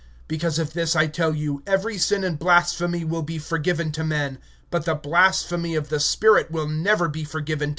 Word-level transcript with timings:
(31)Therefore 0.29 0.81
I 0.81 0.85
say 0.85 1.07
to 1.09 1.31
you, 1.31 1.61
every 1.67 1.95
sin 1.99 2.23
and 2.23 2.39
blasphemy 2.39 3.05
will 3.05 3.21
be 3.21 3.37
forgiven 3.37 3.91
to 3.91 4.03
men; 4.03 4.39
but 4.71 4.85
the 4.85 4.95
blasphemy 4.95 5.75
against 5.75 5.91
the 5.91 5.99
Spirit 5.99 6.49
will 6.49 6.67
not 6.67 7.13
be 7.13 7.23
forgiven. 7.23 7.69